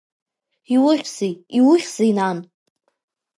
[0.73, 2.37] Иухьзеи, иухьзеи, нан?